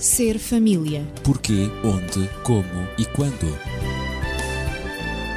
[0.00, 1.06] Ser família.
[1.22, 3.54] Porquê, onde, como e quando.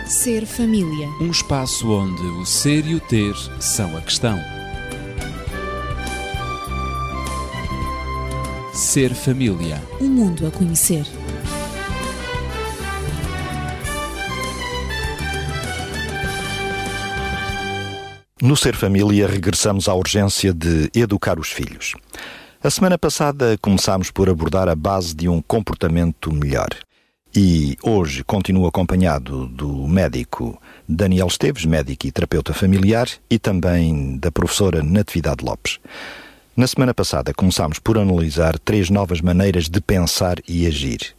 [0.07, 1.09] Ser família.
[1.19, 4.39] Um espaço onde o ser e o ter são a questão.
[8.73, 9.83] Ser família.
[9.99, 11.05] Um mundo a conhecer.
[18.41, 21.95] No Ser Família, regressamos à urgência de educar os filhos.
[22.63, 26.69] A semana passada começámos por abordar a base de um comportamento melhor.
[27.35, 34.31] E hoje continuo acompanhado do médico Daniel Esteves, médico e terapeuta familiar, e também da
[34.31, 35.77] professora Natividade Lopes.
[36.55, 41.13] Na semana passada começámos por analisar três novas maneiras de pensar e agir: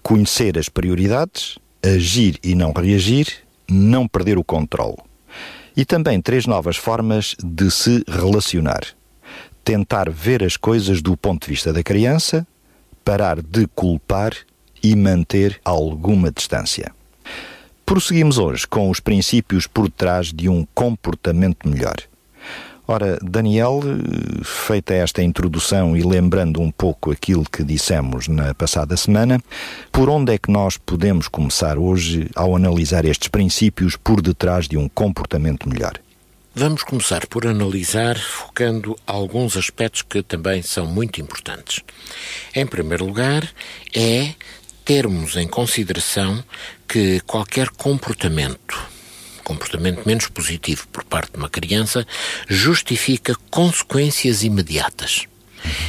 [0.00, 3.26] conhecer as prioridades, agir e não reagir,
[3.68, 4.98] não perder o controle
[5.76, 8.97] e também três novas formas de se relacionar.
[9.68, 12.46] Tentar ver as coisas do ponto de vista da criança,
[13.04, 14.32] parar de culpar
[14.82, 16.90] e manter alguma distância.
[17.84, 21.96] Prosseguimos hoje com os princípios por trás de um comportamento melhor.
[22.86, 23.82] Ora, Daniel,
[24.42, 29.38] feita esta introdução e lembrando um pouco aquilo que dissemos na passada semana,
[29.92, 34.78] por onde é que nós podemos começar hoje ao analisar estes princípios por detrás de
[34.78, 36.00] um comportamento melhor?
[36.60, 41.84] Vamos começar por analisar, focando alguns aspectos que também são muito importantes.
[42.52, 43.48] Em primeiro lugar,
[43.94, 44.34] é
[44.84, 46.42] termos em consideração
[46.88, 48.76] que qualquer comportamento
[49.44, 52.04] comportamento menos positivo por parte de uma criança
[52.48, 55.26] justifica consequências imediatas.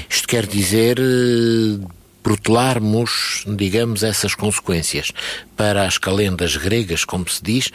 [0.07, 1.83] Isto quer dizer eh,
[2.21, 5.11] protelarmos, digamos, essas consequências.
[5.57, 7.71] Para as calendas gregas, como se diz,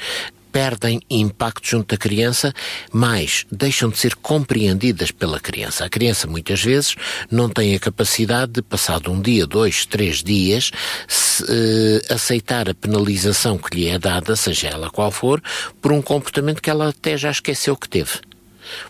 [0.54, 2.54] perdem impacto junto da criança,
[2.92, 5.84] mas deixam de ser compreendidas pela criança.
[5.84, 6.94] A criança muitas vezes
[7.28, 10.70] não tem a capacidade de, passado um dia, dois, três dias,
[11.08, 15.42] se, uh, aceitar a penalização que lhe é dada, seja ela qual for,
[15.82, 18.20] por um comportamento que ela até já esqueceu que teve.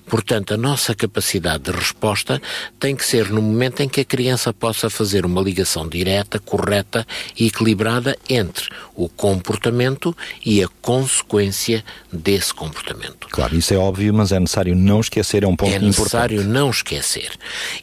[0.06, 2.40] Portanto, a nossa capacidade de resposta
[2.78, 7.06] tem que ser no momento em que a criança possa fazer uma ligação direta, correta
[7.38, 13.28] e equilibrada entre o comportamento e a consequência desse comportamento.
[13.30, 15.84] Claro, isso é óbvio, mas é necessário não esquecer, é um ponto importante.
[15.84, 16.54] É necessário importante.
[16.54, 17.30] não esquecer.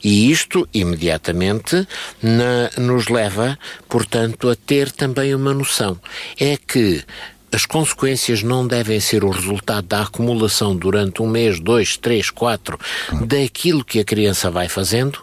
[0.04, 1.88] E isto, imediatamente,
[2.22, 3.58] na, nos leva,
[3.90, 6.00] portanto, a ter também uma noção.
[6.40, 7.04] É que
[7.52, 12.80] as consequências não devem ser o resultado da acumulação durante um mês, dois, três, quatro,
[13.26, 15.20] daquilo que a criança vai fazendo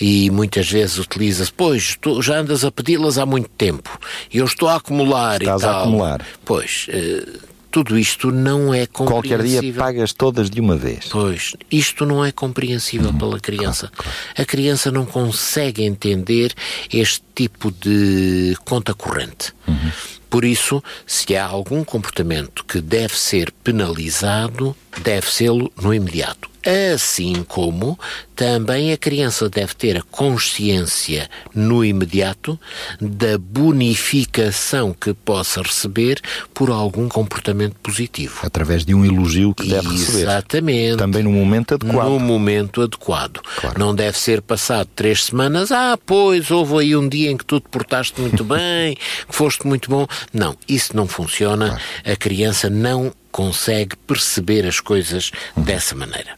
[0.00, 3.98] e muitas vezes utiliza-se, pois, tu já andas a pedi-las há muito tempo
[4.32, 5.74] e eu estou a acumular Estás e tal.
[5.74, 6.26] a acumular.
[6.44, 9.38] Pois, uh, tudo isto não é compreensível.
[9.38, 11.06] Qualquer dia pagas todas de uma vez.
[11.10, 13.90] Pois, isto não é compreensível uhum, pela criança.
[13.96, 14.42] Claro, claro.
[14.42, 16.54] A criança não consegue entender
[16.92, 19.52] este tipo de conta corrente.
[19.66, 19.90] Uhum.
[20.34, 26.50] Por isso, se há algum comportamento que deve ser penalizado, deve sê-lo no imediato.
[26.94, 27.98] Assim como
[28.34, 32.58] também a criança deve ter a consciência no imediato
[33.00, 36.20] da bonificação que possa receber
[36.52, 38.40] por algum comportamento positivo.
[38.42, 40.22] Através de um elogio que deve receber.
[40.22, 40.96] Exatamente.
[40.96, 42.08] Também no momento adequado.
[42.08, 43.40] No momento adequado.
[43.60, 43.78] Claro.
[43.78, 47.60] Não deve ser passado três semanas, ah, pois, houve aí um dia em que tu
[47.60, 50.06] te portaste muito bem, que foste muito bom.
[50.32, 51.68] Não, isso não funciona.
[51.68, 51.82] Claro.
[52.04, 56.36] A criança não consegue perceber as coisas dessa maneira.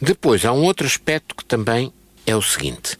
[0.00, 1.92] Depois, há um outro aspecto que também
[2.24, 2.96] é o seguinte.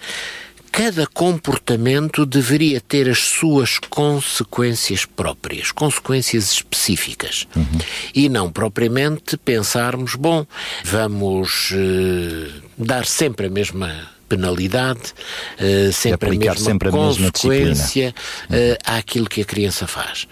[0.73, 7.47] Cada comportamento deveria ter as suas consequências próprias, consequências específicas.
[7.55, 7.79] Uhum.
[8.13, 10.45] E não propriamente pensarmos, bom,
[10.83, 15.13] vamos uh, dar sempre a mesma penalidade,
[15.61, 18.15] uh, sempre a mesma sempre consequência
[18.49, 20.27] a mesma uh, àquilo que a criança faz.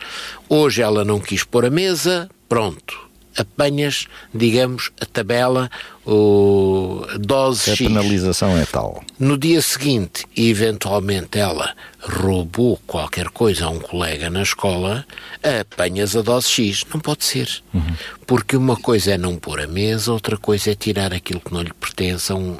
[0.50, 2.98] Hoje ela não quis pôr a mesa, pronto,
[3.36, 5.70] apanhas, digamos, a tabela,
[6.10, 7.86] o dose a X.
[7.86, 9.04] A penalização é tal.
[9.18, 15.04] No dia seguinte, eventualmente ela roubou qualquer coisa a um colega na escola,
[15.42, 16.84] apanhas a dose X.
[16.92, 17.62] Não pode ser.
[17.74, 17.82] Uhum.
[18.26, 21.62] Porque uma coisa é não pôr a mesa, outra coisa é tirar aquilo que não
[21.62, 22.56] lhe pertence a um,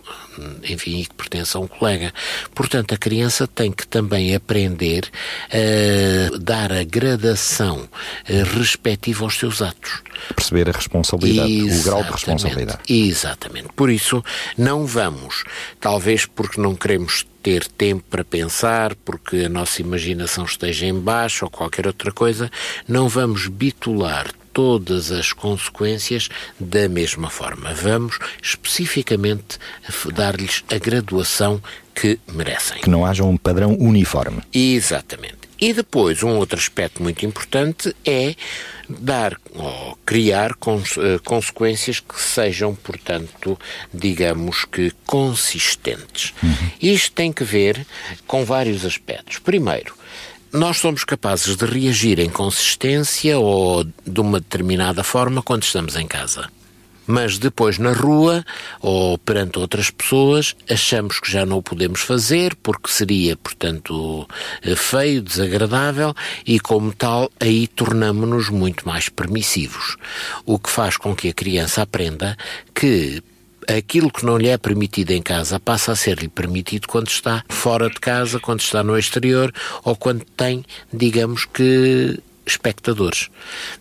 [0.65, 2.13] enfim, que pertence a um colega.
[2.55, 5.09] Portanto, a criança tem que também aprender
[5.51, 7.89] a dar a gradação
[8.55, 10.03] respectiva aos seus atos.
[10.35, 11.81] Perceber a responsabilidade, Exatamente.
[11.81, 12.79] o grau de responsabilidade.
[13.39, 13.69] Exatamente.
[13.75, 14.23] Por isso,
[14.57, 15.45] não vamos,
[15.81, 21.45] talvez porque não queremos ter tempo para pensar, porque a nossa imaginação esteja em baixo
[21.45, 22.51] ou qualquer outra coisa,
[22.87, 27.73] não vamos bitular todas as consequências da mesma forma.
[27.73, 29.59] Vamos especificamente
[30.13, 31.63] dar-lhes a graduação
[31.95, 32.81] que merecem.
[32.81, 34.43] Que não haja um padrão uniforme.
[34.53, 35.49] Exatamente.
[35.61, 38.35] E depois, um outro aspecto muito importante é
[38.89, 43.59] dar ou criar uh, consequências que sejam, portanto,
[43.93, 46.35] digamos que consistentes.
[46.43, 46.71] Uhum.
[46.81, 47.87] Isto tem que ver
[48.27, 49.39] com vários aspectos.
[49.39, 49.95] Primeiro,
[50.53, 56.07] nós somos capazes de reagir em consistência ou de uma determinada forma quando estamos em
[56.07, 56.49] casa
[57.09, 58.45] mas depois na rua
[58.83, 64.29] ou perante outras pessoas achamos que já não o podemos fazer porque seria, portanto,
[64.63, 66.15] eh, feio, desagradável
[66.47, 69.97] e, como tal, aí tornamos-nos muito mais permissivos.
[70.45, 72.37] O que faz com que a criança aprenda
[72.75, 73.23] que
[73.67, 77.89] aquilo que não lhe é permitido em casa passa a ser-lhe permitido quando está fora
[77.89, 79.53] de casa, quando está no exterior
[79.83, 80.63] ou quando tem,
[80.93, 83.29] digamos que, espectadores.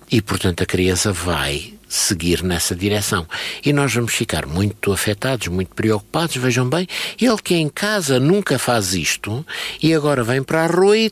[0.09, 3.27] E, portanto, a criança vai seguir nessa direção.
[3.65, 6.35] E nós vamos ficar muito afetados, muito preocupados.
[6.35, 6.87] Vejam bem,
[7.19, 9.45] ele que em casa nunca faz isto
[9.81, 11.11] e agora vem para a rua e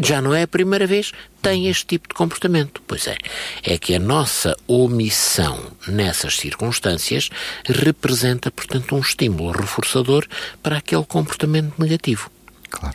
[0.00, 1.12] já não é a primeira vez,
[1.42, 2.80] tem este tipo de comportamento.
[2.86, 3.16] Pois é,
[3.64, 7.30] é que a nossa omissão nessas circunstâncias
[7.66, 10.26] representa, portanto, um estímulo reforçador
[10.62, 12.30] para aquele comportamento negativo.
[12.70, 12.94] Claro.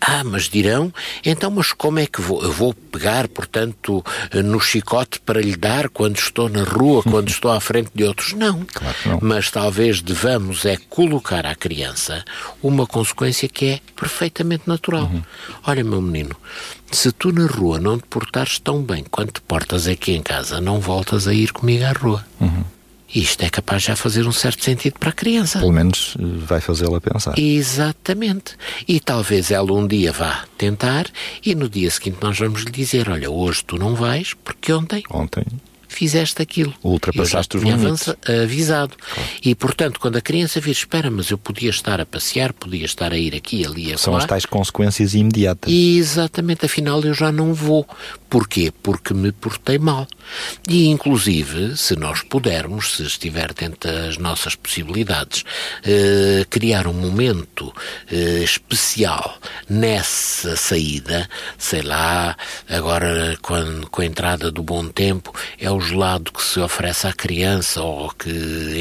[0.00, 0.92] Ah, mas dirão,
[1.24, 2.42] então, mas como é que vou?
[2.42, 7.50] Eu vou pegar, portanto, no chicote para lhe dar quando estou na rua, quando estou
[7.50, 8.32] à frente de outros?
[8.32, 8.64] Não.
[8.64, 9.18] Claro não.
[9.22, 12.24] Mas talvez devamos é colocar à criança
[12.62, 15.04] uma consequência que é perfeitamente natural.
[15.04, 15.22] Uhum.
[15.66, 16.34] Olha, meu menino,
[16.90, 20.60] se tu na rua não te portares tão bem quanto te portas aqui em casa,
[20.60, 22.24] não voltas a ir comigo à rua.
[22.40, 22.64] Uhum.
[23.14, 25.58] Isto é capaz de já fazer um certo sentido para a criança.
[25.58, 27.38] Pelo menos eh, vai fazê-la pensar.
[27.38, 28.56] Exatamente.
[28.86, 31.06] E talvez ela um dia vá tentar
[31.44, 35.02] e no dia seguinte nós vamos lhe dizer: Olha, hoje tu não vais porque ontem.
[35.10, 35.44] Ontem
[35.90, 36.72] fizeste aquilo.
[36.82, 38.08] Ultrapassaste os limites.
[38.42, 38.96] avisado.
[38.96, 39.28] Claro.
[39.44, 43.12] E, portanto, quando a criança vir, espera, mas eu podia estar a passear, podia estar
[43.12, 45.70] a ir aqui, ali, a São as tais consequências imediatas.
[45.72, 47.86] Exatamente, afinal eu já não vou.
[48.28, 48.72] Porquê?
[48.82, 50.06] Porque me portei mal.
[50.68, 55.44] E, inclusive, se nós pudermos, se estiver dentro das nossas possibilidades,
[55.84, 57.74] eh, criar um momento
[58.10, 59.36] eh, especial
[59.68, 61.28] nessa saída,
[61.58, 62.36] sei lá,
[62.68, 67.12] agora com, com a entrada do bom tempo, é o gelado que se oferece à
[67.12, 68.30] criança ou que,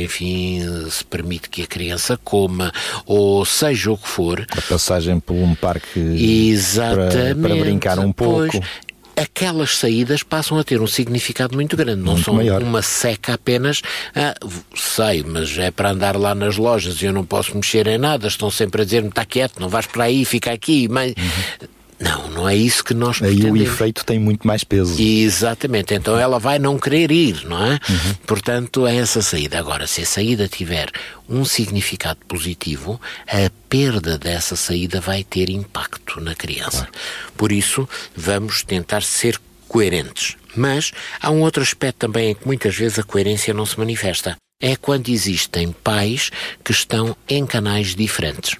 [0.04, 2.72] enfim, se permite que a criança coma,
[3.06, 4.46] ou seja o que for.
[4.52, 7.42] A passagem por um parque Exatamente.
[7.42, 8.52] Para, para brincar um pouco.
[8.52, 12.02] Pois, aquelas saídas passam a ter um significado muito grande.
[12.02, 12.62] Não muito são maior.
[12.64, 13.82] uma seca apenas,
[14.16, 14.34] ah,
[14.76, 18.28] sei, mas é para andar lá nas lojas e eu não posso mexer em nada,
[18.28, 20.88] estão sempre a dizer-me, está quieto, não vais para aí, fica aqui.
[20.88, 21.10] Mas...
[21.10, 21.68] Uhum.
[22.00, 23.60] Não, não é isso que nós Aí pretendemos.
[23.60, 25.02] o efeito tem muito mais peso.
[25.02, 27.72] Exatamente, então ela vai não querer ir, não é?
[27.72, 28.14] Uhum.
[28.26, 29.60] Portanto, é essa saída.
[29.60, 30.90] Agora, se a saída tiver
[31.28, 36.86] um significado positivo, a perda dessa saída vai ter impacto na criança.
[36.86, 36.92] Claro.
[37.36, 40.38] Por isso, vamos tentar ser coerentes.
[40.56, 40.92] Mas
[41.22, 44.36] há um outro aspecto também em que muitas vezes a coerência não se manifesta.
[44.62, 46.32] É quando existem pais
[46.64, 48.56] que estão em canais diferentes.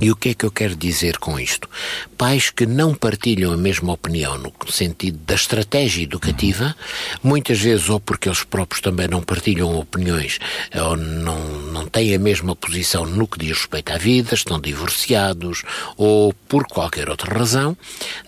[0.00, 1.68] E o que é que eu quero dizer com isto?
[2.16, 6.76] Pais que não partilham a mesma opinião no sentido da estratégia educativa,
[7.22, 10.38] muitas vezes ou porque eles próprios também não partilham opiniões
[10.74, 11.40] ou não,
[11.72, 15.62] não têm a mesma posição no que diz respeito à vida, estão divorciados
[15.96, 17.76] ou por qualquer outra razão,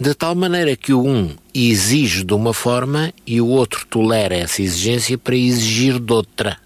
[0.01, 4.63] de tal maneira que o um exige de uma forma e o outro tolera essa
[4.63, 6.66] exigência para exigir de outra.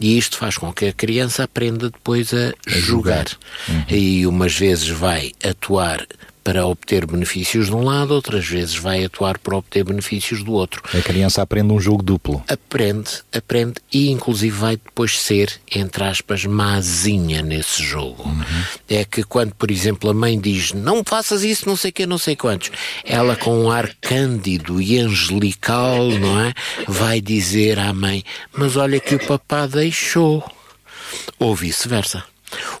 [0.00, 3.26] E isto faz com que a criança aprenda depois a, a julgar.
[3.68, 3.84] Uhum.
[3.88, 6.06] E umas vezes vai atuar
[6.48, 10.82] para obter benefícios de um lado, outras vezes vai atuar para obter benefícios do outro.
[10.98, 12.42] A criança aprende um jogo duplo.
[12.48, 18.22] Aprende, aprende e inclusive vai depois ser, entre aspas, mazinha nesse jogo.
[18.26, 18.64] Uhum.
[18.88, 22.06] É que quando, por exemplo, a mãe diz não faças isso, não sei o que,
[22.06, 22.70] não sei quantos,
[23.04, 26.54] ela com um ar cândido e angelical, não é?
[26.86, 28.24] Vai dizer à mãe,
[28.56, 30.42] mas olha que o papá deixou.
[31.38, 32.24] Ou vice-versa.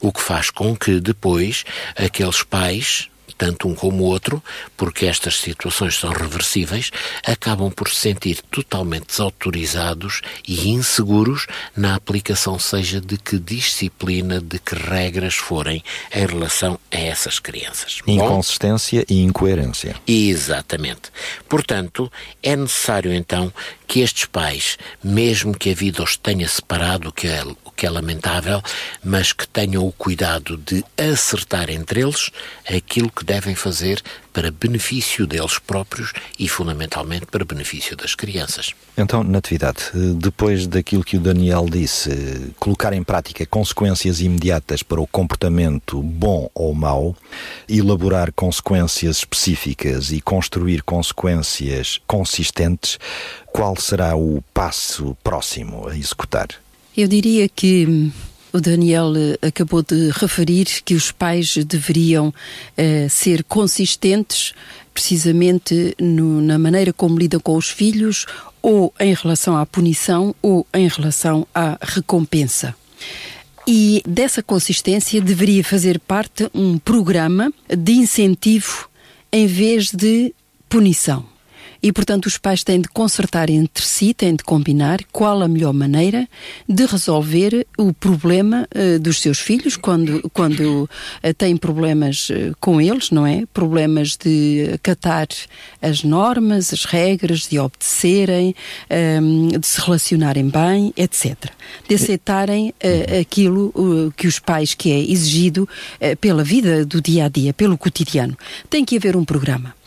[0.00, 1.66] O que faz com que depois
[1.98, 4.42] aqueles pais tanto um como o outro,
[4.76, 6.90] porque estas situações são reversíveis,
[7.24, 14.58] acabam por se sentir totalmente desautorizados e inseguros na aplicação, seja de que disciplina, de
[14.58, 18.00] que regras forem em relação a essas crianças.
[18.06, 19.94] Inconsistência Bom, e incoerência.
[20.06, 21.12] Exatamente.
[21.48, 22.10] Portanto,
[22.42, 23.52] é necessário então
[23.86, 27.28] que estes pais, mesmo que a vida os tenha separado, que
[27.78, 28.60] que é lamentável,
[29.04, 32.32] mas que tenham o cuidado de acertar entre eles
[32.68, 38.74] aquilo que devem fazer para benefício deles próprios e, fundamentalmente, para benefício das crianças.
[38.96, 45.06] Então, Natividade, depois daquilo que o Daniel disse, colocar em prática consequências imediatas para o
[45.06, 47.16] comportamento bom ou mau,
[47.68, 52.98] elaborar consequências específicas e construir consequências consistentes,
[53.46, 56.48] qual será o passo próximo a executar?
[56.98, 58.10] Eu diria que
[58.52, 64.52] o Daniel eh, acabou de referir que os pais deveriam uh, ser consistentes
[64.92, 68.26] precisamente no, na maneira como lidam com os filhos,
[68.60, 72.74] ou em relação à punição, ou em relação à recompensa.
[73.64, 78.88] E dessa consistência deveria fazer parte um programa de incentivo
[79.30, 80.34] em vez de
[80.68, 81.37] punição
[81.82, 85.72] e, portanto, os pais têm de consertar entre si, têm de combinar qual a melhor
[85.72, 86.28] maneira
[86.68, 92.80] de resolver o problema uh, dos seus filhos quando, quando uh, têm problemas uh, com
[92.80, 93.44] eles, não é?
[93.54, 95.28] Problemas de acatar
[95.80, 98.54] as normas, as regras, de obedecerem,
[98.90, 101.36] um, ehm, de se relacionarem bem, etc.
[101.88, 102.74] De aceitarem
[103.20, 105.68] aquilo que os pais que é exigido
[106.20, 108.36] pela vida do dia a dia, pelo cotidiano.
[108.68, 109.77] Tem que haver um programa.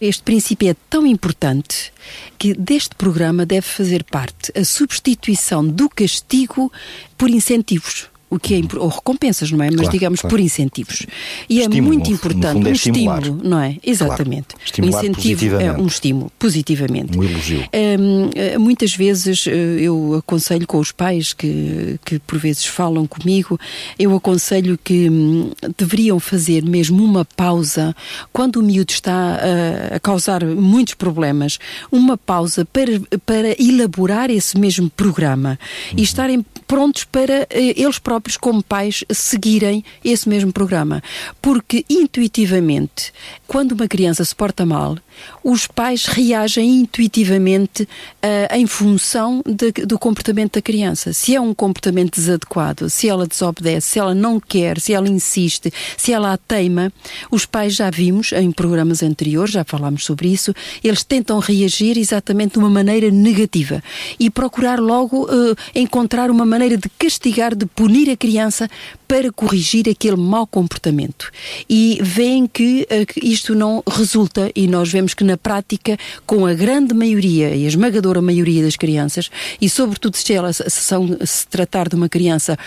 [0.00, 1.92] Este princípio é tão importante
[2.38, 6.72] que deste programa deve fazer parte a substituição do castigo
[7.16, 9.66] por incentivos o que é ou recompensas, não é?
[9.66, 10.36] Mas claro, digamos claro.
[10.36, 11.06] por incentivos.
[11.48, 13.76] E estímulo, é muito importante é um estímulo, não é?
[13.84, 14.48] Exatamente.
[14.72, 14.82] Claro.
[14.82, 17.16] O incentivo é um estímulo, positivamente.
[17.16, 17.64] Um elogio.
[17.72, 23.58] Um, muitas vezes eh, eu aconselho com os pais que, que por vezes falam comigo,
[23.98, 27.94] eu aconselho que hum, deveriam fazer mesmo uma pausa
[28.32, 31.58] quando o miúdo está a, a causar muitos problemas,
[31.92, 35.58] uma pausa para, para elaborar esse mesmo programa
[35.92, 35.98] uhum.
[35.98, 41.02] e estarem prontos para eh, eles próprios próprios, como pais, seguirem esse mesmo programa.
[41.42, 43.12] Porque intuitivamente,
[43.46, 44.98] quando uma criança se porta mal,
[45.42, 51.12] os pais reagem intuitivamente uh, em função de, do comportamento da criança.
[51.12, 55.72] Se é um comportamento desadequado, se ela desobedece, se ela não quer, se ela insiste,
[55.96, 56.92] se ela a teima,
[57.30, 62.54] os pais já vimos em programas anteriores, já falámos sobre isso, eles tentam reagir exatamente
[62.54, 63.82] de uma maneira negativa
[64.18, 68.68] e procurar logo uh, encontrar uma maneira de castigar, de punir a criança
[69.06, 71.30] para corrigir aquele mau comportamento.
[71.68, 76.54] E veem que, uh, isto não resulta e nós vemos que na prática, com a
[76.54, 81.46] grande maioria e a esmagadora maioria das crianças, e sobretudo se ela se, são, se
[81.46, 82.58] tratar de uma criança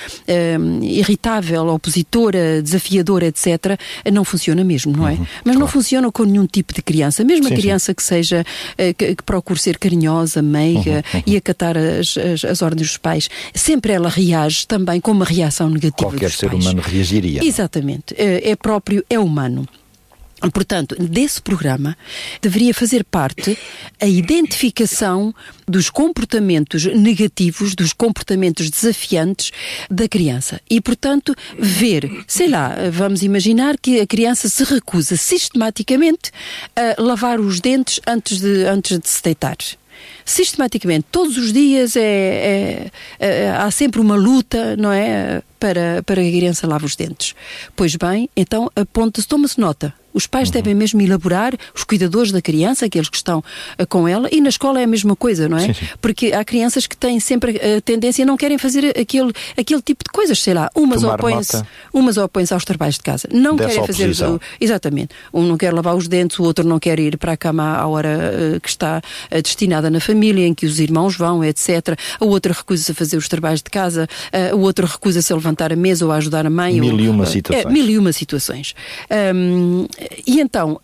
[0.60, 3.80] um, irritável, opositora, desafiadora, etc.,
[4.12, 5.14] não funciona mesmo, não é?
[5.14, 5.60] Uhum, Mas claro.
[5.60, 7.96] não funciona com nenhum tipo de criança, mesmo sim, a criança sim.
[7.96, 11.24] que seja, uh, que, que, procure ser carinhosa, meiga uhum, uhum.
[11.26, 15.70] e acatar as, as, as, ordens dos pais, sempre ela reage também com uma reação
[15.70, 16.64] negativa Qualquer ser pais.
[16.64, 17.44] humano reagiria.
[17.44, 18.14] Exatamente.
[18.18, 19.68] É, é próprio, é humano.
[20.54, 21.98] Portanto, desse programa
[22.42, 23.58] deveria fazer parte
[24.00, 25.34] a identificação
[25.68, 29.52] dos comportamentos negativos, dos comportamentos desafiantes
[29.90, 30.62] da criança.
[30.70, 36.32] E, portanto, ver, sei lá, vamos imaginar que a criança se recusa sistematicamente
[36.76, 39.58] a lavar os dentes antes de, antes de se deitar
[40.24, 45.42] sistematicamente, todos os dias é, é, é, há sempre uma luta, não é?
[45.60, 47.36] Para, para que a criança lave os dentes.
[47.76, 49.94] Pois bem, então aponta-se, toma-se nota.
[50.14, 50.54] Os pais uhum.
[50.54, 54.50] devem mesmo elaborar, os cuidadores da criança, aqueles que estão uh, com ela, e na
[54.50, 55.68] escola é a mesma coisa, não é?
[55.68, 55.88] Sim, sim.
[56.02, 60.12] Porque há crianças que têm sempre a tendência não querem fazer aquele, aquele tipo de
[60.12, 61.64] coisas, sei lá, umas opõem-se
[61.94, 63.28] umas opõem-se aos trabalhos de casa.
[63.32, 64.04] Não Dessa querem fazer.
[64.04, 64.42] Oposição.
[64.60, 65.16] Exatamente.
[65.34, 67.88] Um não quer lavar os dentes, o outro não quer ir para a cama à
[67.88, 68.10] hora
[68.56, 69.02] uh, que está
[69.32, 71.98] uh, destinada na família, em que os irmãos vão, etc.
[72.20, 74.08] A outra recusa-se a fazer os trabalhos de casa,
[74.54, 76.80] o outro recusa-se a levantar a mesa ou a ajudar a mãe.
[76.80, 77.66] Mil ou, e uma situações.
[77.66, 78.76] É, mil e uma situações.
[79.36, 79.86] Um,
[80.26, 80.80] e então,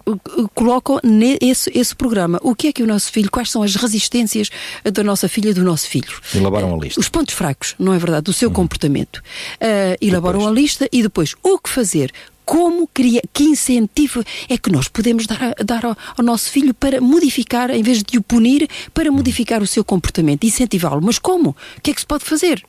[0.53, 1.00] colocam
[1.41, 2.39] esse, esse programa.
[2.43, 4.50] O que é que o nosso filho, quais são as resistências
[4.84, 6.19] da nossa filha e do nosso filho?
[6.34, 7.00] Elaboram a lista.
[7.00, 8.24] Os pontos fracos, não é verdade?
[8.24, 8.55] Do seu uhum.
[8.55, 9.17] comportamento.
[9.17, 10.57] Uh, elaboram depois.
[10.57, 12.12] a lista e depois o que fazer
[12.45, 17.01] como cria, que incentivo é que nós podemos dar, dar ao, ao, nosso filho para
[17.01, 21.01] modificar, em vez de o punir, para modificar o seu comportamento, incentivá-lo.
[21.01, 21.50] Mas como?
[21.50, 22.63] O que é que se pode fazer?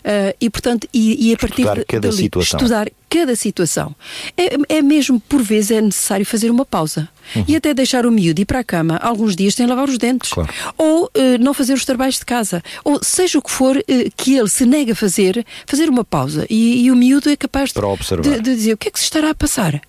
[0.00, 2.58] Uh, e, portanto, e, e a partir estudar cada dali, situação.
[2.58, 3.94] estudar cada situação.
[4.36, 7.08] É, é, mesmo, por vezes, é necessário fazer uma pausa.
[7.36, 7.44] Uhum.
[7.46, 10.30] E até deixar o miúdo ir para a cama alguns dias sem lavar os dentes.
[10.30, 10.48] Claro.
[10.78, 12.62] Ou uh, não fazer os trabalhos de casa.
[12.84, 13.82] Ou seja o que for uh,
[14.16, 16.46] que ele se nega a fazer, fazer uma pausa.
[16.48, 17.80] E, e o miúdo é capaz de,
[18.22, 19.80] de, de dizer o que é que se estará a passar.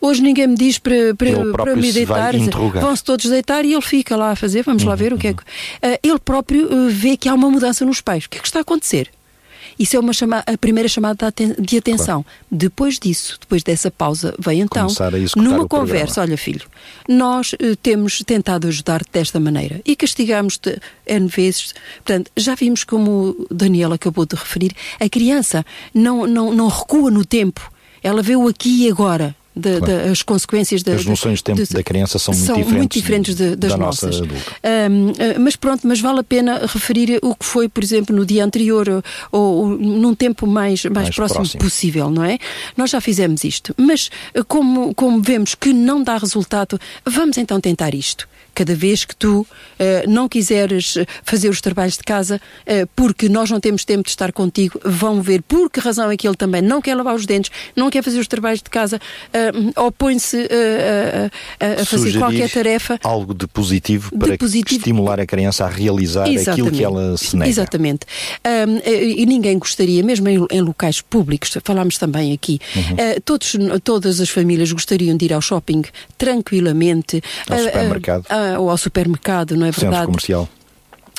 [0.00, 2.34] hoje ninguém me diz para, para, para me deitar.
[2.80, 5.32] Vão-se todos deitar e ele fica lá a fazer, vamos lá ver o que é
[5.32, 5.42] que.
[5.80, 8.26] Ah, ele próprio vê que há uma mudança nos pais.
[8.26, 9.10] O que é que está a acontecer?
[9.78, 12.24] Isso é uma chama a primeira chamada de aten- de atenção.
[12.50, 14.86] Depois disso, depois dessa pausa, vem então
[15.36, 15.68] numa o programa.
[15.68, 16.66] conversa, olha filho,
[17.08, 21.74] nós eh, temos tentado ajudar-te desta maneira e castigamos-te N vezes.
[21.96, 27.10] Portanto, já vimos como o Daniel acabou de referir, a criança não, não, não recua
[27.10, 27.70] no tempo,
[28.02, 29.34] ela vê o aqui e agora.
[29.54, 29.80] Claro.
[29.86, 32.92] da- as consequências da, As noções de tempo de- da criança são muito diferentes muito
[32.92, 34.20] diferentes de- das da nossa nossas.
[34.62, 38.26] Ahm, ah, mas pronto, mas vale a pena referir o que foi, por exemplo, no
[38.26, 38.88] dia anterior
[39.30, 41.60] ou, ou num tempo mais, mais, Mais próximo, próximo.
[41.62, 42.38] possível, não é?
[42.76, 47.60] Nós já fizemos isto, mas ah, como, como vemos que não dá resultado, vamos então
[47.60, 48.28] tentar isto.
[48.54, 49.46] Cada vez que tu
[49.78, 54.02] ah, não quiseres ah, fazer os trabalhos de casa ah, porque nós não temos tempo
[54.04, 57.14] de estar contigo, vão ver por que razão é que ele também não quer lavar
[57.14, 59.00] os dentes, não quer fazer os trabalhos de casa,
[59.32, 60.48] ah, opõe-se
[61.60, 62.98] a fazer Sugerir qualquer tarefa.
[63.02, 64.78] Algo de positivo De para positivo.
[64.80, 67.48] estimular a criança a realizar aquilo que ela se nega.
[67.50, 68.06] Exatamente.
[68.42, 68.64] Eh,
[69.16, 72.94] e ninguém gostaria, mesmo em, em locais públicos, falámos também aqui, Uhum.
[72.98, 75.82] eh, todos, todas as famílias gostariam de ir ao shopping
[76.18, 77.22] tranquilamente.
[77.48, 78.26] Ao supermercado.
[78.58, 80.06] Ou ao supermercado, não é Centro verdade?
[80.06, 80.48] comercial.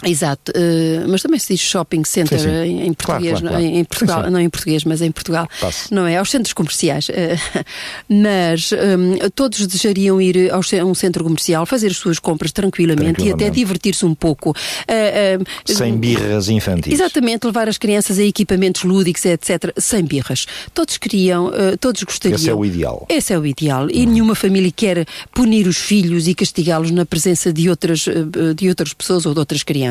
[0.03, 2.51] Exato, eh, mas também se diz shopping center Sim, sim.
[2.51, 3.61] em, em Claro, português, claro, não é?
[3.63, 3.77] claro.
[3.77, 5.93] em Portugal, Sim, não em português, mas em Portugal, Passe.
[5.93, 6.17] não é?
[6.17, 7.07] Aos centros comerciais.
[7.09, 7.37] eh,
[8.09, 13.11] mas hum, todos desejariam ir a um centro comercial, fazer as suas compras tranquilamente, e
[13.11, 13.55] até Tranquilamente.
[13.55, 14.53] divertir-se um pouco.
[14.87, 16.93] Eh, eh, Sem birras infantis.
[16.93, 20.45] Exatamente, levar as crianças a equipamentos lúdicos, etc., sem birras.
[20.73, 22.35] Todos queriam, eh, todos gostariam.
[22.35, 23.05] Esse é o ideal.
[23.09, 23.89] Esse é o ideal.
[23.89, 28.67] E nenhuma família quer punir os filhos e castigá-los na presença de outras, eh, de
[28.69, 29.84] outras pessoas ou de outras crianças.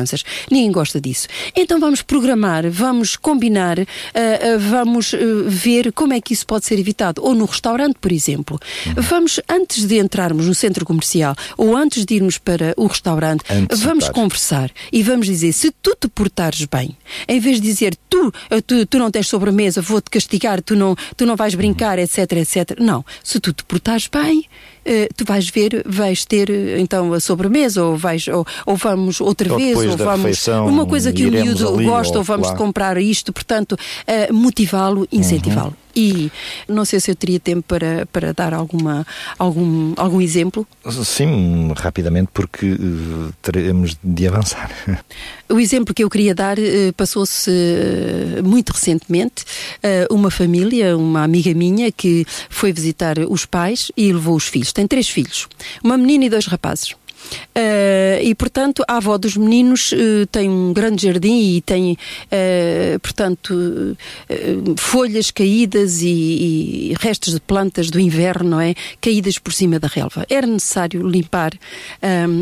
[0.51, 1.27] Ninguém gosta disso.
[1.55, 6.65] Então vamos programar, vamos combinar, eh, eh, vamos eh, ver como é que isso pode
[6.65, 7.23] ser evitado.
[7.23, 8.59] Ou no restaurante, por exemplo.
[8.87, 8.93] Uhum.
[8.97, 14.09] Vamos, antes de entrarmos no centro comercial ou antes de irmos para o restaurante, vamos
[14.09, 16.95] conversar e vamos dizer: se tu te portares bem,
[17.27, 18.31] em vez de dizer tu,
[18.65, 22.79] tu, tu não tens sobremesa, vou-te castigar, tu não, tu não vais brincar, etc, etc.
[22.79, 23.05] Não.
[23.23, 24.45] Se tu te portares bem,
[25.15, 29.51] tu vais ver, vais ter eh, então a sobremesa, ou, vais, ou, ou vamos outra
[29.51, 30.25] Ou vez, ou vamos.
[30.25, 33.77] refeição, uma coisa que o miúdo ali gosta, ou ou vamos comprar isto, portanto,
[34.07, 35.67] eh, motivá-lo, incentivá-lo.
[35.69, 35.84] Uhum.
[35.95, 36.31] E
[36.67, 39.05] não sei se eu teria tempo para, para dar alguma,
[39.37, 40.67] algum, algum exemplo.
[41.03, 44.71] Sim, rapidamente, porque eh, teremos de avançar.
[45.47, 49.45] O exemplo que eu queria dar eh, passou-se eh, muito recentemente.
[50.09, 54.73] Uma família, uma amiga minha, que foi visitar os pais e levou os filhos.
[54.73, 55.47] Tem três filhos,
[55.83, 56.95] uma menina e dois rapazes.
[57.53, 61.97] Eh, e portanto a avó dos meninos eh, tem um grande jardim e tem
[62.29, 63.95] eh, portanto
[64.77, 68.75] folhas caídas e, e restos de plantas do inverno não é?
[68.99, 70.25] Caídas por cima da relva.
[70.29, 71.53] Era necessário limpar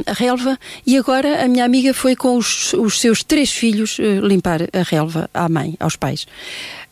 [0.05, 4.61] a relva e agora a minha amiga foi com os, os seus três filhos limpar
[4.73, 6.25] a relva à mãe aos pais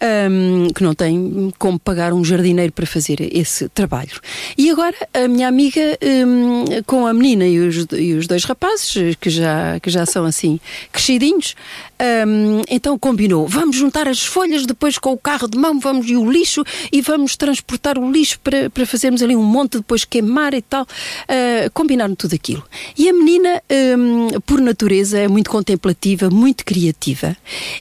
[0.01, 4.19] ahm, que não tem como pagar um jardineiro para fazer esse trabalho.
[4.57, 9.15] E agora a minha amiga hum, com a menina e os, e os dois rapazes,
[9.19, 10.59] que já, que já são assim
[10.91, 11.55] crescidinhos,
[12.27, 16.15] hum, então combinou: vamos juntar as folhas depois com o carro de mão, vamos e
[16.15, 20.53] o lixo e vamos transportar o lixo para, para fazermos ali um monte, depois queimar
[20.53, 20.85] e tal.
[21.27, 22.63] Ah, combinaram tudo aquilo.
[22.97, 23.61] E a menina,
[23.97, 27.35] hum, por natureza, é muito contemplativa, muito criativa.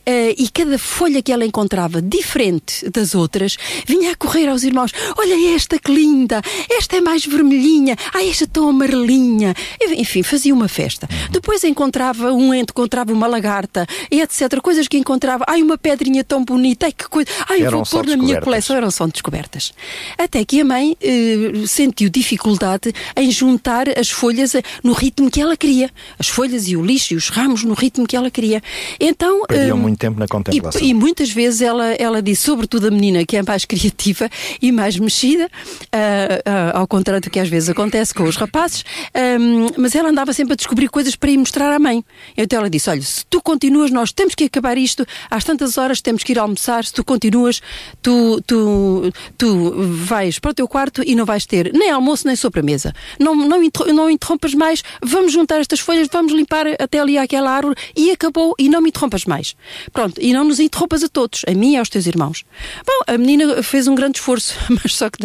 [0.06, 3.56] Ah, e cada folha que ela encontrava, diferente das outras,
[3.86, 8.46] vinha a correr aos irmãos: Olha esta que linda, esta é mais vermelhinha, ah, esta
[8.46, 9.54] tão amarelinha.
[9.80, 11.08] Enfim, fazia uma festa.
[11.30, 13.86] Depois encontrava um encontrava uma lagarta,
[14.18, 14.60] etc.
[14.60, 18.06] Coisas que encontrava, ai, uma pedrinha tão bonita, ai, que coisa, ai, Eram vou pôr
[18.06, 19.72] na minha coleção, eram só descobertas.
[20.18, 25.40] Até que a mãe eh, sentiu dificuldade em juntar as folhas eh, no ritmo que
[25.40, 25.90] ela queria.
[26.18, 28.62] As folhas e o lixo e os ramos no ritmo que ela queria.
[28.98, 30.80] Então, Perdiam eh, muito tempo na contemplação.
[30.80, 34.28] e, e muitas vezes ela, ela disse, sobretudo a menina que é mais criativa
[34.60, 35.48] e mais mexida,
[35.92, 40.08] ah, ah, ao contrário do que às vezes acontece com os rapazes, ahm, mas ela
[40.08, 42.04] andava sempre a descobrir coisas para ir mostrar à mãe.
[42.36, 46.00] Então ela disse: Olha, se tu continuas, nós temos que acabar isto, às tantas horas
[46.00, 47.60] temos que ir almoçar, se tu continuas,
[48.00, 52.34] tu, tu, tu vais para o teu quarto e não vais ter nem almoço nem
[52.34, 52.94] sobremesa.
[53.18, 53.60] Não, não,
[53.94, 58.54] não interrompas mais, vamos juntar estas folhas, vamos limpar até ali aquela árvore e acabou,
[58.58, 59.54] e não me interrompas mais.
[59.92, 62.44] Pronto, e não nos interrompas a todos, a mim e aos teus irmãos.
[62.86, 65.18] Bom, a menina fez um grande esforço, mas só que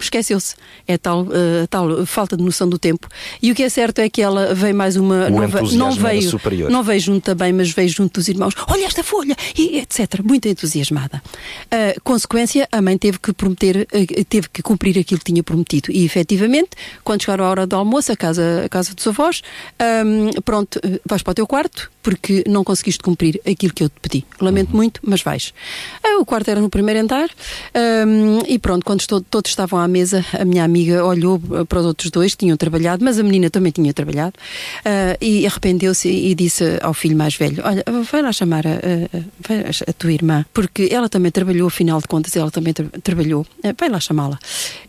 [0.00, 0.54] esqueceu-se.
[0.88, 3.08] É tal, eh, tal falta de noção do tempo.
[3.42, 5.28] E o que é certo é que ela veio mais uma.
[5.28, 6.70] Não, não veio, superior.
[6.70, 10.22] não veio junto também, mas veio junto junto dos irmãos, olha esta folha, e etc.
[10.22, 11.22] Muito entusiasmada.
[11.66, 15.90] Uh, consequência, a mãe teve que prometer, uh, teve que cumprir aquilo que tinha prometido.
[15.90, 16.70] E efetivamente,
[17.02, 19.42] quando chegaram a hora do almoço, a casa, a casa dos avós,
[20.04, 24.00] um, pronto, vais para o teu quarto, porque não conseguiste cumprir aquilo que eu te
[24.00, 24.24] pedi.
[24.40, 24.76] Lamento uhum.
[24.76, 25.52] muito, mas vais.
[26.04, 27.28] Uh, o quarto era no primeiro andar,
[28.06, 31.86] um, e pronto, quando estou, todos estavam à mesa, a minha amiga olhou para os
[31.86, 34.34] outros dois que tinham trabalhado, mas a menina também tinha trabalhado,
[35.20, 39.92] e arrependeu-se e disse ao filho mais velho: Olha, vai lá chamar a, a, a,
[39.92, 43.46] tua irmã, porque ela também trabalhou, afinal de contas, ela também tra trabalhou.
[43.62, 44.38] Eh, vai lá chamá-la.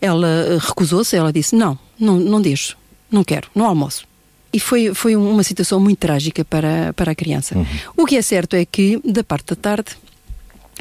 [0.01, 2.77] Ela eh, recusou-se, ela disse: Não, não, não deixo,
[3.11, 4.05] não quero, não almoço.
[4.51, 7.57] E foi, foi uma situação muito trágica para, para a criança.
[7.57, 7.65] Uhum.
[7.95, 9.91] O que é certo é que, da parte da tarde,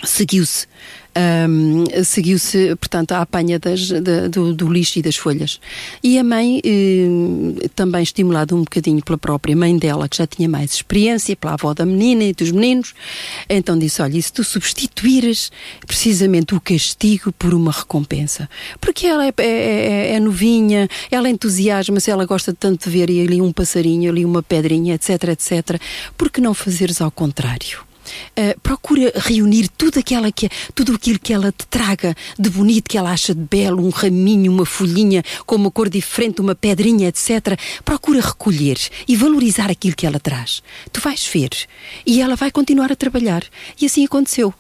[0.05, 0.67] seguiu-se
[1.17, 5.59] um, seguiu-se, portanto, a apanha das, da, do, do, lixo e das folhas.
[6.03, 10.49] E a mãe, eh, também estimulada um bocadinho pela própria mãe dela, que já tinha
[10.49, 12.95] mais experiência, pela avó da menina e dos meninos,
[13.49, 15.51] então disse: Olha, e se tu substituires
[15.87, 18.49] precisamente o castigo por uma recompensa?
[18.81, 23.41] Porque ela é, é, é, é novinha, ela entusiasma-se, ela gosta tanto de ver ali
[23.41, 25.81] um passarinho, ali uma pedrinha, etc, etc.
[26.17, 27.87] Por que não fazeres ao contrário?
[28.37, 32.99] Uh, procura reunir tudo, aquela que, tudo aquilo que ela te traga de bonito, que
[32.99, 37.59] ela acha de belo, um raminho, uma folhinha com uma cor diferente, uma pedrinha, etc.
[37.85, 40.63] Procura recolher e valorizar aquilo que ela traz.
[40.93, 41.51] Tu vais ver
[42.07, 43.45] e ela vai continuar a trabalhar.
[43.81, 44.55] E assim aconteceu.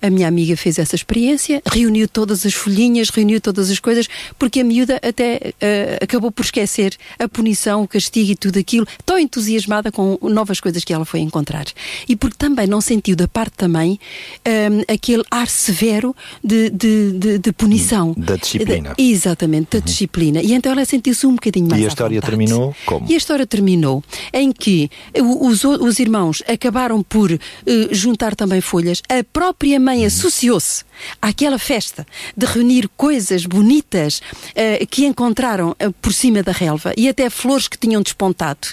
[0.00, 4.60] A minha amiga fez essa experiência, reuniu todas as folhinhas, reuniu todas as coisas, porque
[4.60, 9.18] a miúda até uh, acabou por esquecer a punição, o castigo e tudo aquilo, tão
[9.18, 11.64] entusiasmada com novas coisas que ela foi encontrar.
[12.08, 13.98] E porque também não sentiu da parte da mãe um,
[14.44, 18.14] ehm, aquele ar severo de, de, de, de punição.
[18.16, 18.94] Da disciplina.
[18.98, 19.84] exatamente, da uhum.
[19.84, 20.42] disciplina.
[20.42, 23.06] E então ela sentiu-se um bocadinho mais E a história terminou como?
[23.08, 24.02] E a história terminou
[24.32, 27.38] em que os, os irmãos acabaram por uh,
[27.90, 29.02] juntar também folhas.
[29.08, 30.84] A própria mãe associou-se
[31.20, 37.08] àquela festa de reunir coisas bonitas uh, que encontraram uh, por cima da relva e
[37.08, 38.68] até flores que tinham despontado.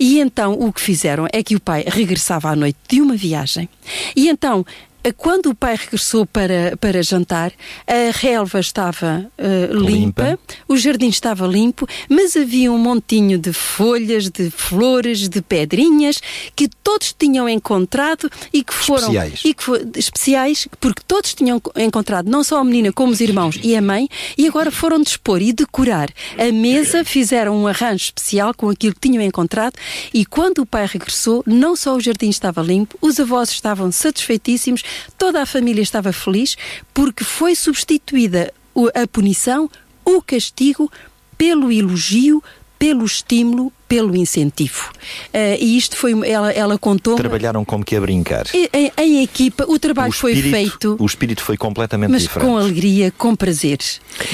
[0.00, 3.68] E então o que fizeram é que o pai regressava à noite de uma viagem
[4.16, 4.64] e então
[5.12, 7.52] quando o pai regressou para, para jantar,
[7.86, 13.52] a relva estava uh, limpa, limpa, o jardim estava limpo, mas havia um montinho de
[13.52, 16.20] folhas, de flores, de pedrinhas
[16.56, 22.30] que todos tinham encontrado e que foram especiais, e que especiais porque todos tinham encontrado
[22.30, 25.52] não só a menina como os irmãos e a mãe e agora foram dispor e
[25.52, 26.10] decorar.
[26.38, 29.74] A mesa, fizeram um arranjo especial com aquilo que tinham encontrado
[30.12, 34.82] e quando o pai regressou, não só o jardim estava limpo, os avós estavam satisfeitíssimos
[35.18, 36.56] Toda a família estava feliz
[36.92, 38.52] porque foi substituída
[38.94, 39.70] a punição,
[40.04, 40.90] o castigo,
[41.38, 42.42] pelo elogio,
[42.78, 44.90] pelo estímulo, pelo incentivo.
[45.32, 47.14] Uh, e isto foi, ela, ela contou.
[47.14, 48.44] Trabalharam como que a brincar.
[48.52, 50.96] Em, em equipa, o trabalho o espírito, foi feito.
[50.98, 52.48] O espírito foi completamente mas diferente.
[52.48, 53.78] com alegria, com prazer.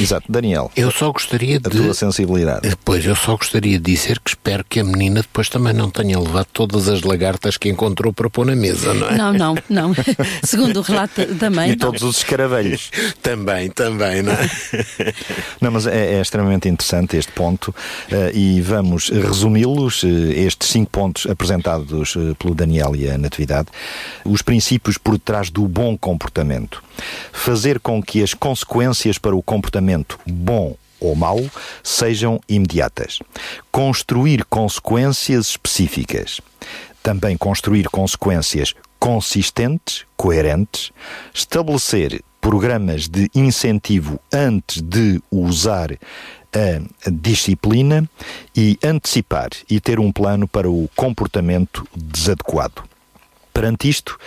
[0.01, 0.33] Exato.
[0.33, 0.71] Daniel.
[0.75, 1.79] Eu só gostaria a de.
[1.79, 2.69] A tua sensibilidade.
[2.69, 5.91] Eh, pois, eu só gostaria de dizer que espero que a menina depois também não
[5.91, 9.15] tenha levado todas as lagartas que encontrou para pôr na mesa, não é?
[9.15, 9.95] Não, não, não.
[10.43, 11.69] Segundo o relato da mãe.
[11.69, 11.79] E não.
[11.79, 12.91] todos os escaravelhos.
[13.21, 14.51] também, também, não é?
[15.61, 17.75] não, mas é, é extremamente interessante este ponto uh,
[18.33, 19.11] e vamos
[19.51, 23.69] resumi-los estes cinco pontos apresentados eh, pelo Daniel e a Natividade,
[24.25, 26.83] os princípios por detrás do bom comportamento.
[27.33, 31.41] Fazer com que as consequências para o comportamento bom ou mau
[31.83, 33.19] sejam imediatas.
[33.73, 36.41] Construir consequências específicas.
[37.03, 40.93] Também construir consequências consistentes, coerentes.
[41.33, 45.97] Estabelecer programas de incentivo antes de usar
[46.53, 48.09] a disciplina
[48.57, 52.90] e antecipar e ter um plano para o comportamento desadequado.
[53.61, 54.19] Perante isto,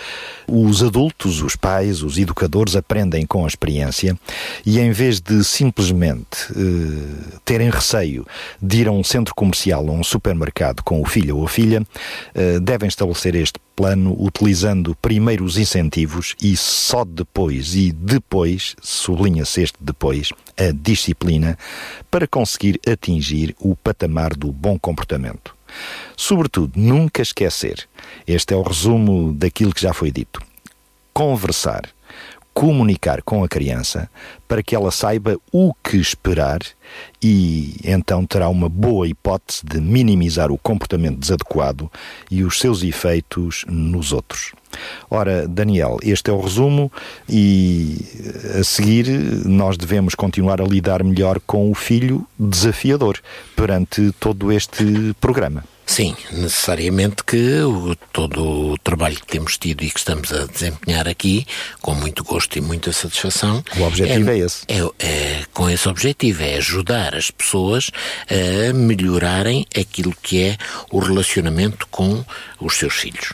[0.46, 4.16] os adultos, os pais, os educadores aprendem com a experiência
[4.64, 8.24] e, em vez de simplesmente eh, terem receio
[8.62, 11.84] de ir a um centro comercial ou um supermercado com o filho ou a filha,
[12.32, 19.62] eh, devem estabelecer este plano utilizando primeiro os incentivos e só depois, e depois, sublinha-se
[19.62, 21.58] este depois, a disciplina,
[22.08, 25.56] para conseguir atingir o patamar do bom comportamento.
[26.16, 27.86] Sobretudo, nunca esquecer.
[28.26, 30.40] Este é o resumo daquilo que já foi dito.
[31.12, 31.88] Conversar,
[32.54, 34.08] comunicar com a criança
[34.46, 36.60] para que ela saiba o que esperar
[37.20, 41.90] e então terá uma boa hipótese de minimizar o comportamento desadequado
[42.30, 44.52] e os seus efeitos nos outros.
[45.10, 46.90] Ora, Daniel, este é o resumo
[47.28, 47.98] e
[48.58, 49.08] a seguir
[49.44, 53.18] nós devemos continuar a lidar melhor com o filho desafiador
[53.56, 55.73] perante todo este programa.
[55.86, 61.06] Sim, necessariamente que o, todo o trabalho que temos tido e que estamos a desempenhar
[61.06, 61.46] aqui,
[61.80, 63.62] com muito gosto e muita satisfação.
[63.76, 64.64] O objetivo é, é esse.
[64.68, 67.90] É, é, com esse objetivo, é ajudar as pessoas
[68.30, 70.56] a melhorarem aquilo que é
[70.90, 72.24] o relacionamento com
[72.60, 73.32] os seus filhos.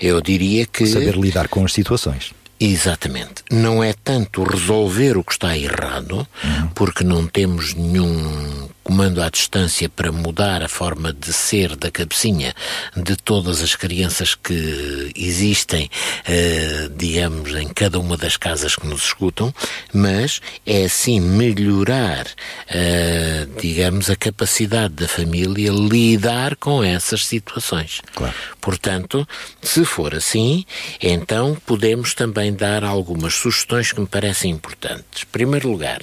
[0.00, 0.86] Eu diria que.
[0.86, 2.32] Saber lidar com as situações.
[2.58, 3.42] Exatamente.
[3.50, 6.68] Não é tanto resolver o que está errado, uhum.
[6.74, 12.54] porque não temos nenhum comando à distância para mudar a forma de ser da cabecinha
[12.96, 15.88] de todas as crianças que existem,
[16.26, 19.54] eh, digamos, em cada uma das casas que nos escutam,
[19.92, 22.26] mas é assim melhorar,
[22.68, 28.00] eh, digamos, a capacidade da família lidar com essas situações.
[28.14, 28.34] Claro.
[28.60, 29.26] Portanto,
[29.62, 30.64] se for assim,
[31.00, 35.22] então podemos também também dar algumas sugestões que me parecem importantes.
[35.22, 36.00] Em primeiro lugar,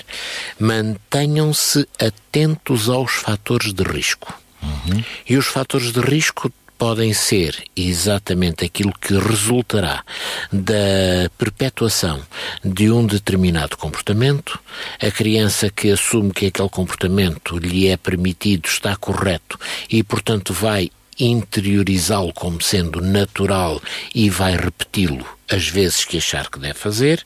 [0.60, 4.34] mantenham-se atentos aos fatores de risco.
[4.62, 5.04] Uhum.
[5.28, 10.04] E os fatores de risco podem ser exatamente aquilo que resultará
[10.52, 12.22] da perpetuação
[12.64, 14.60] de um determinado comportamento,
[15.02, 20.92] a criança que assume que aquele comportamento lhe é permitido, está correto e, portanto, vai
[21.20, 23.82] interiorizá-lo como sendo natural
[24.14, 27.26] e vai repeti-lo as vezes que achar que deve fazer,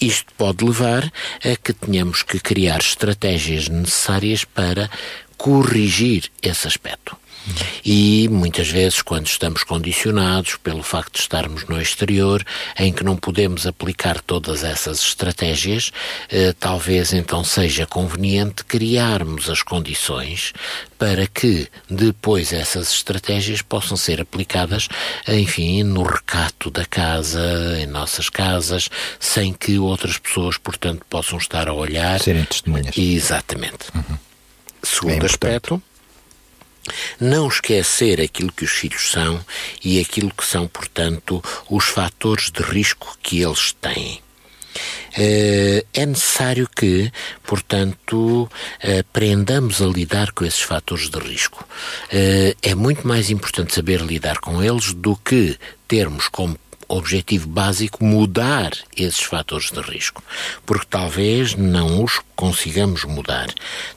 [0.00, 1.12] isto pode levar
[1.44, 4.90] a que tenhamos que criar estratégias necessárias para
[5.36, 7.19] corrigir esse aspecto.
[7.84, 12.44] E muitas vezes, quando estamos condicionados pelo facto de estarmos no exterior,
[12.78, 15.90] em que não podemos aplicar todas essas estratégias,
[16.28, 20.52] eh, talvez então seja conveniente criarmos as condições
[20.98, 24.86] para que depois essas estratégias possam ser aplicadas,
[25.26, 27.40] enfim, no recato da casa,
[27.80, 32.20] em nossas casas, sem que outras pessoas, portanto, possam estar a olhar.
[32.20, 32.96] Serem testemunhas.
[32.98, 33.86] Exatamente.
[33.94, 34.18] Uhum.
[34.82, 35.82] Segundo é aspecto
[37.20, 39.44] não esquecer aquilo que os filhos são
[39.84, 44.22] e aquilo que são, portanto, os fatores de risco que eles têm.
[45.16, 47.12] Eh, é necessário que,
[47.42, 48.48] portanto,
[48.98, 51.66] aprendamos a lidar com esses fatores de risco.
[52.12, 56.56] Eh, é muito mais importante saber lidar com eles do que termos como
[56.90, 60.22] objetivo básico mudar esses fatores de risco,
[60.66, 63.48] porque talvez não os consigamos mudar.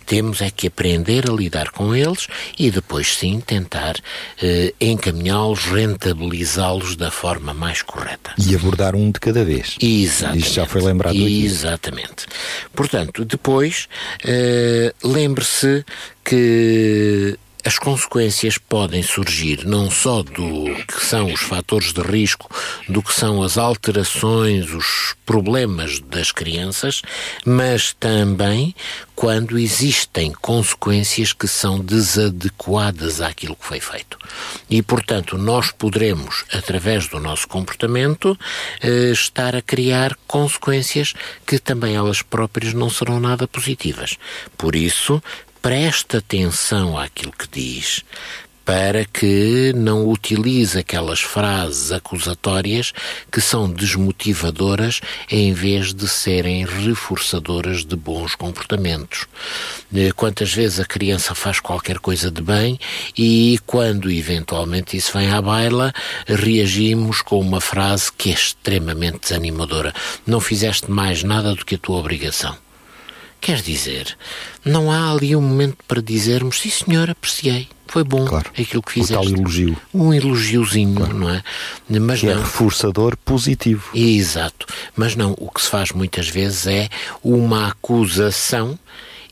[0.06, 2.28] Temos é que aprender a lidar com eles
[2.60, 3.96] e depois sim tentar
[4.42, 8.34] eh, encaminhá-los, rentabilizá-los da forma mais correta.
[8.38, 9.76] E abordar um de cada vez.
[9.82, 10.44] Exatamente.
[10.44, 11.46] Isto já foi lembrado aqui.
[11.46, 12.26] Exatamente.
[12.74, 13.88] Portanto, depois,
[14.26, 15.86] eh, lembre-se
[16.24, 22.54] que as consequências podem surgir não só do que são os fatores de risco,
[22.90, 27.02] do que são as alterações, os problemas das crianças,
[27.46, 28.76] mas também
[29.16, 34.18] quando existem consequências que são desadequadas àquilo que foi feito.
[34.70, 38.38] E, portanto, nós poderemos, através do nosso comportamento,
[38.82, 41.14] eh, estar a criar consequências
[41.46, 44.18] que também elas próprias não serão nada positivas.
[44.58, 45.22] Por isso,
[45.64, 48.04] presta atenção àquilo que diz,
[48.66, 52.94] para que não utilize aquelas frases acusatórias
[53.32, 55.00] que são desmotivadoras
[55.32, 59.26] em vez de serem reforçadoras de bons comportamentos.
[59.96, 62.78] Eh, quantas vezes a criança faz qualquer coisa de bem
[63.18, 65.94] e quando eventualmente isso vem à baila,
[66.28, 69.94] reagimos com uma frase que é extremamente desanimadora.
[70.28, 72.58] Não fizeste mais nada do que a tua obrigação.
[73.44, 74.18] Quer dizer,
[74.64, 78.94] não há ali um momento para dizermos, sim senhor, apreciei, foi bom claro, aquilo que
[78.94, 79.16] fizeste.
[79.16, 79.78] O tal elogio.
[79.94, 81.14] Um elogiozinho, claro.
[81.14, 81.44] não é?
[81.90, 82.40] Mas que é não.
[82.40, 83.90] é reforçador positivo.
[83.94, 84.66] Exato.
[84.96, 86.88] Mas não, o que se faz muitas vezes é
[87.22, 88.80] uma acusação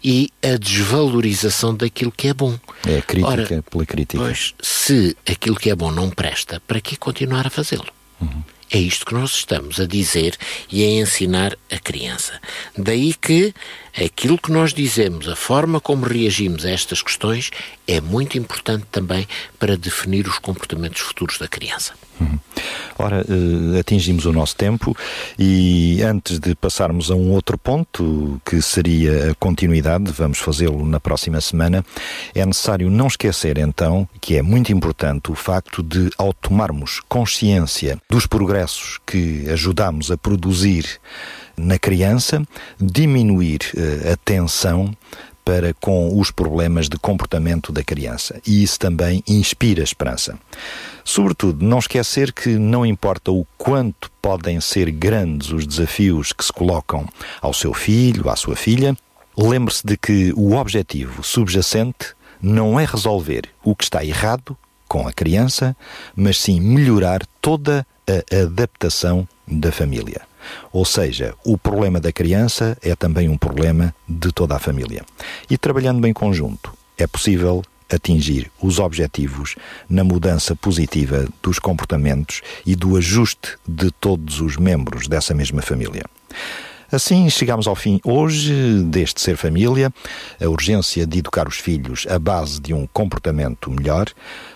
[0.04, 2.60] e a desvalorização daquilo que é bom.
[2.86, 4.21] É a crítica Ora, pela crítica.
[4.21, 7.88] Pois, se aquilo que é bom não presta, para que continuar a fazê-lo?
[8.19, 8.43] Uhum.
[8.73, 10.38] É isto que nós estamos a dizer
[10.71, 12.39] e a ensinar a criança.
[12.77, 13.53] Daí que
[13.93, 17.51] aquilo que nós dizemos, a forma como reagimos a estas questões,
[17.86, 19.27] é muito importante também
[19.60, 21.93] para definir os comportamentos futuros da criança.
[22.21, 22.39] Uhum.
[22.97, 24.95] Ora, uh, atingimos o nosso tempo
[25.38, 30.99] e antes de passarmos a um outro ponto, que seria a continuidade, vamos fazê-lo na
[30.99, 31.84] próxima semana,
[32.36, 37.97] é necessário não esquecer então que é muito importante o facto de, ao tomarmos consciência
[38.10, 40.86] dos progressos que ajudamos a produzir
[41.57, 42.43] na criança,
[42.79, 44.95] diminuir uh, a tensão
[45.43, 48.39] para com os problemas de comportamento da criança.
[48.45, 50.38] E isso também inspira esperança.
[51.04, 56.54] Sobretudo, não esquecer que não importa o quanto podem ser grandes os desafios que se
[56.54, 57.08] colocam
[57.42, 58.96] ao seu filho, à sua filha,
[59.38, 65.14] lembre-se de que o objetivo subjacente não é resolver o que está errado, com a
[65.14, 65.76] criança,
[66.14, 70.22] mas sim melhorar toda a adaptação da família.
[70.72, 75.06] Ou seja, o problema da criança é também um problema de toda a família.
[75.50, 77.64] E trabalhando em conjunto, é possível
[77.95, 79.56] atingir os objetivos
[79.89, 86.06] na mudança positiva dos comportamentos e do ajuste de todos os membros dessa mesma família.
[86.91, 89.93] Assim, chegamos ao fim hoje deste Ser Família,
[90.41, 94.08] a urgência de educar os filhos à base de um comportamento melhor.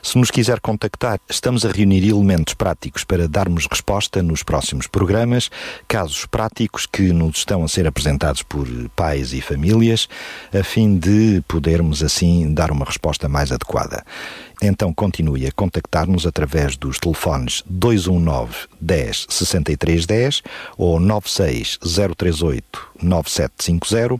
[0.03, 5.49] Se nos quiser contactar, estamos a reunir elementos práticos para darmos resposta nos próximos programas,
[5.87, 8.67] casos práticos que nos estão a ser apresentados por
[8.97, 10.09] pais e famílias,
[10.53, 14.03] a fim de podermos assim dar uma resposta mais adequada.
[14.61, 20.41] Então continue a contactar-nos através dos telefones 219 10 63 10
[20.77, 21.79] ou 96
[22.17, 24.19] 038 9750